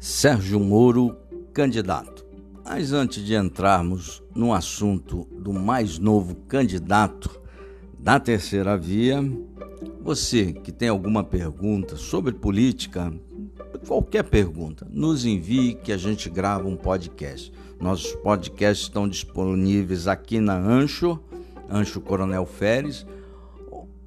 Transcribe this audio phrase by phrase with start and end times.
[0.00, 1.16] Sérgio Moro,
[1.52, 2.24] candidato.
[2.64, 7.40] Mas antes de entrarmos no assunto do mais novo candidato
[7.98, 9.20] da terceira via,
[10.00, 13.12] você que tem alguma pergunta sobre política,
[13.88, 17.52] qualquer pergunta, nos envie que a gente grava um podcast.
[17.80, 21.18] Nossos podcasts estão disponíveis aqui na Ancho,
[21.68, 23.04] Ancho Coronel Feres,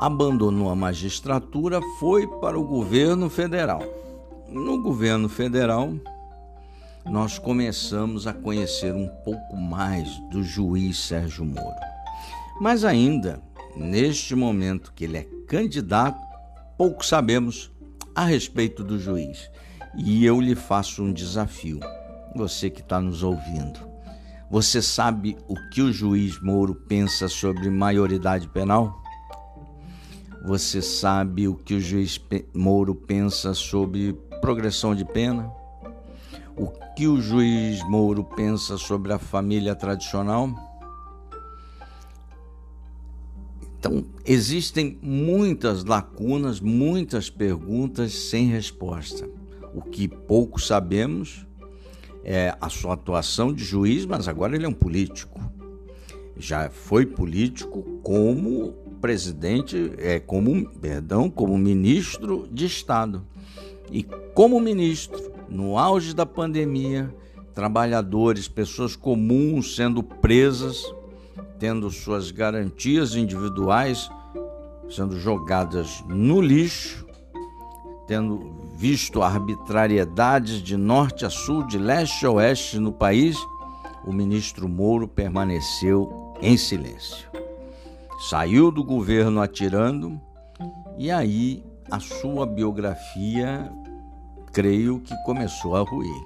[0.00, 3.80] Abandonou a magistratura, foi para o governo federal.
[4.48, 5.94] No governo federal,
[7.06, 11.76] nós começamos a conhecer um pouco mais do juiz Sérgio Moro.
[12.60, 13.40] Mas ainda,
[13.76, 16.18] neste momento que ele é candidato,
[16.76, 17.70] pouco sabemos
[18.16, 19.48] a respeito do juiz.
[19.96, 21.78] E eu lhe faço um desafio,
[22.34, 23.93] você que está nos ouvindo.
[24.54, 29.02] Você sabe o que o juiz Moro pensa sobre maioridade penal?
[30.46, 32.20] Você sabe o que o juiz
[32.54, 35.50] Moro pensa sobre progressão de pena?
[36.56, 40.48] O que o juiz Moro pensa sobre a família tradicional?
[43.76, 49.28] Então, existem muitas lacunas, muitas perguntas sem resposta.
[49.74, 51.44] O que pouco sabemos
[52.24, 55.40] é, a sua atuação de juiz, mas agora ele é um político.
[56.36, 63.22] Já foi político como presidente, é, como, perdão, como ministro de Estado.
[63.92, 64.02] E
[64.34, 67.14] como ministro, no auge da pandemia,
[67.54, 70.82] trabalhadores, pessoas comuns sendo presas,
[71.58, 74.10] tendo suas garantias individuais
[74.88, 77.03] sendo jogadas no lixo,
[78.06, 83.36] tendo visto arbitrariedades de norte a sul, de leste a oeste no país,
[84.06, 87.28] o ministro Moro permaneceu em silêncio.
[88.28, 90.20] Saiu do governo atirando
[90.98, 93.70] e aí a sua biografia,
[94.52, 96.24] creio que começou a ruir.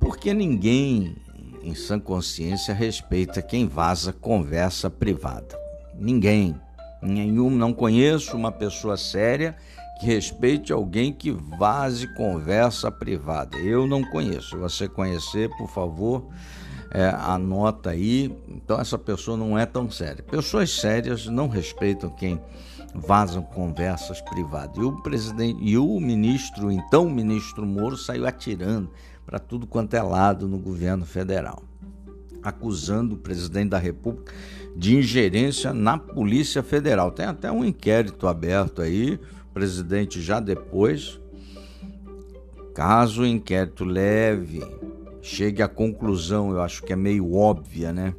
[0.00, 1.16] Porque ninguém
[1.62, 5.58] em sã consciência respeita quem vaza conversa privada.
[5.98, 6.54] Ninguém,
[7.02, 9.56] nenhum, não conheço uma pessoa séria
[9.98, 13.56] que respeite alguém que vaze conversa privada.
[13.58, 14.50] Eu não conheço.
[14.50, 16.26] Se você conhecer, por favor,
[16.90, 18.34] é, anota aí.
[18.48, 20.22] Então essa pessoa não é tão séria.
[20.22, 22.40] Pessoas sérias não respeitam quem
[22.94, 24.76] vazam conversas privadas.
[24.76, 28.90] E o presidente e o ministro, então o ministro Moro, saiu atirando
[29.24, 31.62] para tudo quanto é lado no governo federal,
[32.42, 34.32] acusando o presidente da República
[34.76, 37.10] de ingerência na Polícia Federal.
[37.10, 39.18] Tem até um inquérito aberto aí
[39.56, 41.18] presidente já depois,
[42.74, 44.62] caso o inquérito leve,
[45.22, 48.14] chegue à conclusão, eu acho que é meio óbvia, né?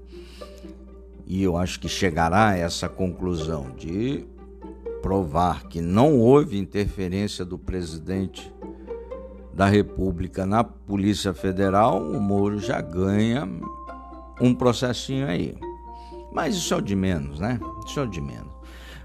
[1.27, 4.25] E eu acho que chegará a essa conclusão de
[4.99, 8.51] provar que não houve interferência do presidente
[9.53, 13.47] da República na Polícia Federal, o Moro já ganha
[14.41, 15.55] um processinho aí.
[16.33, 17.59] Mas isso é o de menos, né?
[17.85, 18.57] Isso é o de menos.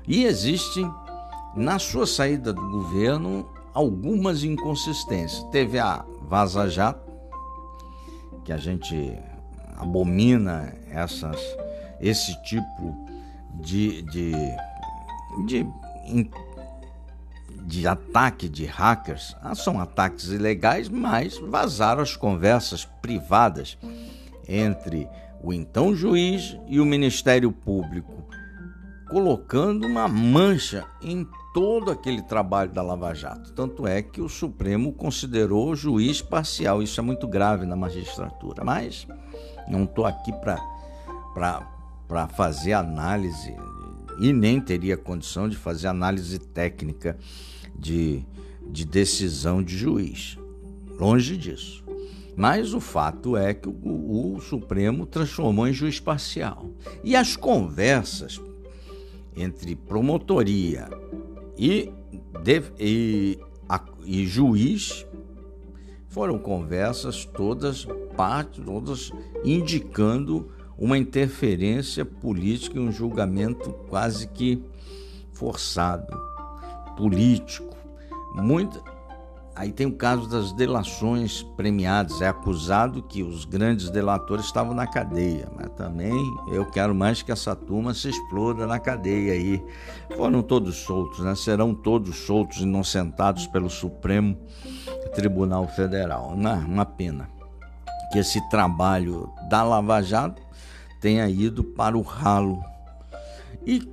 [0.09, 0.91] E existem
[1.55, 5.43] na sua saída do governo, algumas inconsistências.
[5.51, 7.11] Teve a Vaza Jato,
[8.45, 9.19] que a gente
[9.77, 11.41] abomina essas,
[12.01, 13.07] esse tipo
[13.61, 14.33] de, de,
[15.47, 15.67] de
[17.65, 19.37] de ataque de hackers.
[19.41, 23.79] Ah, são ataques ilegais, mas vazaram as conversas privadas
[24.49, 25.09] entre
[25.43, 28.25] o então juiz e o Ministério Público,
[29.09, 33.53] colocando uma mancha em todo aquele trabalho da Lava Jato.
[33.53, 36.83] Tanto é que o Supremo considerou o juiz parcial.
[36.83, 38.65] Isso é muito grave na magistratura.
[38.65, 39.07] Mas
[39.69, 43.55] não estou aqui para fazer análise
[44.21, 47.19] e nem teria condição de fazer análise técnica
[47.75, 48.25] de,
[48.69, 50.39] de decisão de juiz.
[50.99, 51.83] Longe disso.
[52.35, 56.71] Mas o fato é que o, o, Supremo transformou em juiz parcial.
[57.05, 58.41] E as conversas
[59.37, 60.89] entre promotoria
[61.57, 61.93] e,
[62.43, 63.39] de, e,
[63.69, 65.07] a, e juiz
[66.09, 69.11] foram conversas todas, parte, todas
[69.45, 74.63] indicando uma interferência política e um julgamento quase que
[75.33, 76.15] forçado,
[76.97, 77.75] político.
[78.35, 78.83] Muito,
[79.55, 82.23] Aí tem o caso das delações premiadas.
[82.23, 86.15] É acusado que os grandes delatores estavam na cadeia, mas também
[86.51, 89.63] eu quero mais que essa turma se exploda na cadeia aí.
[90.17, 91.35] Foram todos soltos, né?
[91.35, 94.39] Serão todos soltos, inocentados pelo Supremo
[95.15, 96.29] Tribunal Federal.
[96.29, 97.29] Uma, uma pena
[98.11, 100.41] que esse trabalho da Lava Jato
[100.99, 102.63] tenha ido para o ralo.
[103.67, 103.87] E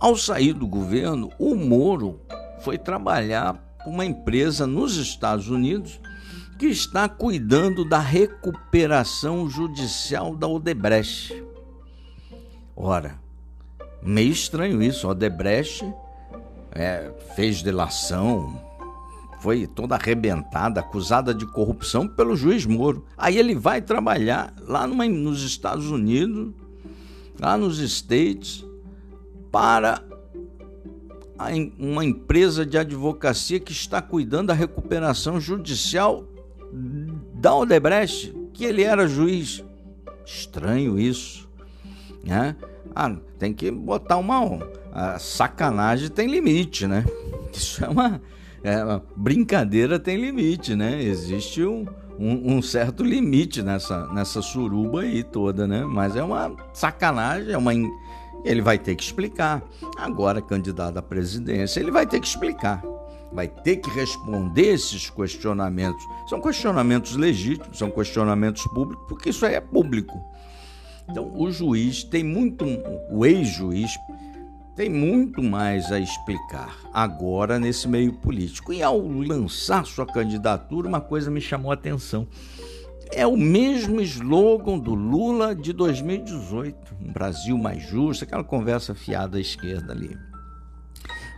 [0.00, 2.20] ao sair do governo, o Moro
[2.62, 6.00] foi trabalhar para uma empresa nos Estados Unidos
[6.58, 11.42] que está cuidando da recuperação judicial da Odebrecht.
[12.76, 13.18] Ora,
[14.02, 15.08] meio estranho isso.
[15.08, 15.82] Odebrecht
[16.72, 18.60] é, fez delação,
[19.40, 23.06] foi toda arrebentada, acusada de corrupção pelo juiz Moro.
[23.16, 26.52] Aí ele vai trabalhar lá numa, nos Estados Unidos,
[27.38, 28.62] lá nos States,
[29.50, 30.02] para
[31.78, 36.24] uma empresa de advocacia que está cuidando da recuperação judicial
[37.34, 39.64] da Odebrecht, que ele era juiz.
[40.24, 41.48] Estranho isso,
[42.24, 42.54] né?
[42.94, 44.60] Ah, tem que botar uma,
[44.92, 47.04] a sacanagem tem limite, né?
[47.52, 48.20] Isso é uma,
[48.62, 51.02] é brincadeira tem limite, né?
[51.02, 51.86] Existe um,
[52.18, 55.84] um, um, certo limite nessa, nessa suruba aí toda, né?
[55.84, 57.72] Mas é uma sacanagem, é uma
[58.44, 59.62] ele vai ter que explicar.
[59.96, 62.82] Agora, candidato à presidência, ele vai ter que explicar.
[63.32, 66.02] Vai ter que responder esses questionamentos.
[66.28, 70.18] São questionamentos legítimos, são questionamentos públicos, porque isso aí é público.
[71.08, 72.64] Então, o juiz tem muito,
[73.10, 73.90] o ex-juiz
[74.74, 78.72] tem muito mais a explicar agora nesse meio político.
[78.72, 82.26] E ao lançar sua candidatura, uma coisa me chamou a atenção
[83.12, 89.38] é o mesmo slogan do Lula de 2018, um Brasil mais justo, aquela conversa fiada
[89.38, 90.16] à esquerda ali.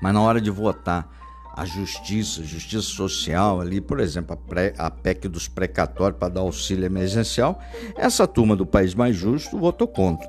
[0.02, 1.08] Mas na hora de votar
[1.54, 6.40] a justiça, justiça social ali, por exemplo, a, pré, a PEC dos precatórios para dar
[6.40, 7.60] auxílio emergencial,
[7.96, 10.28] essa turma do País Mais Justo votou contra.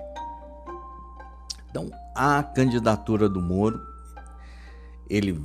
[1.69, 3.81] Então, a candidatura do Moro,
[5.09, 5.39] ele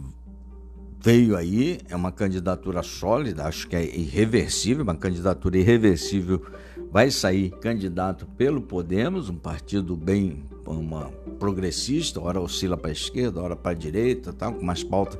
[1.01, 6.43] veio aí, é uma candidatura sólida, acho que é irreversível, uma candidatura irreversível.
[6.91, 13.41] Vai sair candidato pelo Podemos, um partido bem uma progressista, ora oscila para a esquerda,
[13.41, 15.19] ora para a direita, tal, com umas pautas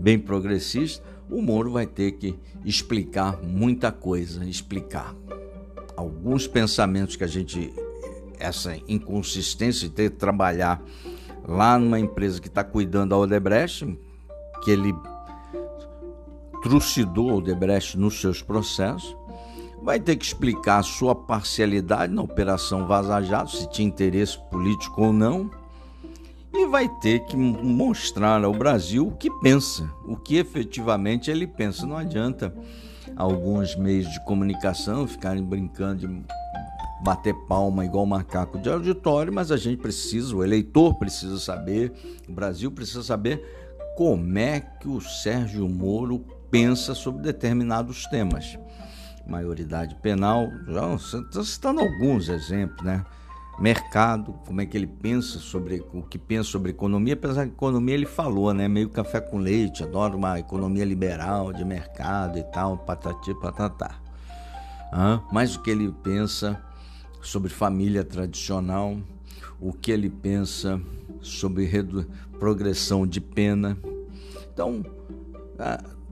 [0.00, 1.02] bem progressistas.
[1.28, 5.14] O Moro vai ter que explicar muita coisa, explicar
[5.96, 7.72] alguns pensamentos que a gente
[8.38, 10.82] essa inconsistência de ter que trabalhar
[11.46, 13.98] lá numa empresa que está cuidando da Odebrecht,
[14.62, 14.94] que ele
[16.66, 19.16] trucidou Odebrecht nos seus processos,
[19.80, 25.12] vai ter que explicar sua parcialidade na Operação Vaza Jato, se tinha interesse político ou
[25.12, 25.48] não,
[26.52, 31.86] e vai ter que mostrar ao Brasil o que pensa, o que efetivamente ele pensa.
[31.86, 32.52] Não adianta
[33.14, 36.24] alguns meios de comunicação ficarem brincando de
[37.04, 41.92] bater palma igual macaco de auditório, mas a gente precisa, o eleitor precisa saber,
[42.28, 43.40] o Brasil precisa saber
[43.96, 48.58] como é que o Sérgio Moro pensa sobre determinados temas.
[49.26, 53.04] Maioridade penal, já estou citando alguns exemplos, né?
[53.58, 57.94] Mercado, como é que ele pensa sobre o que pensa sobre economia, apesar que economia
[57.94, 58.68] ele falou, né?
[58.68, 63.98] Meio café com leite, adora uma economia liberal de mercado e tal, patati patatá.
[64.92, 66.62] Ah, mas o que ele pensa
[67.22, 68.96] sobre família tradicional,
[69.58, 70.80] o que ele pensa
[71.20, 71.68] sobre
[72.38, 73.76] progressão de pena.
[74.52, 74.84] Então,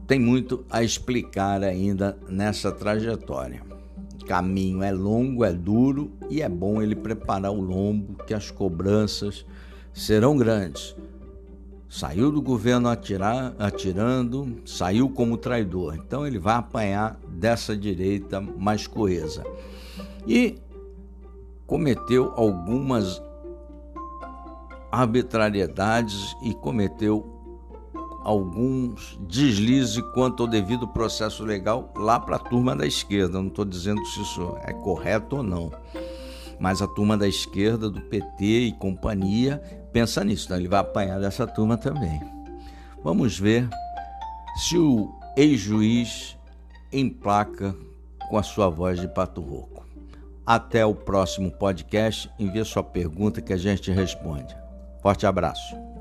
[0.06, 3.62] tem muito a explicar ainda nessa trajetória.
[4.20, 8.50] O caminho é longo, é duro e é bom ele preparar o lombo, que as
[8.50, 9.44] cobranças
[9.92, 10.94] serão grandes.
[11.88, 15.94] Saiu do governo atirar, atirando, saiu como traidor.
[15.94, 19.44] Então ele vai apanhar dessa direita mais coesa.
[20.26, 20.58] E
[21.66, 23.22] cometeu algumas
[24.90, 27.33] arbitrariedades e cometeu
[28.24, 33.38] alguns deslizes quanto ao devido processo legal lá para a turma da esquerda.
[33.38, 35.70] Não estou dizendo se isso é correto ou não.
[36.58, 39.58] Mas a turma da esquerda, do PT e companhia,
[39.92, 40.46] pensa nisso.
[40.46, 42.20] Então ele vai apanhar dessa turma também.
[43.02, 43.68] Vamos ver
[44.56, 46.38] se o ex-juiz
[46.90, 47.76] emplaca
[48.30, 49.84] com a sua voz de pato rouco.
[50.46, 52.30] Até o próximo podcast.
[52.38, 54.56] Envie sua pergunta que a gente responde.
[55.02, 55.93] Forte abraço.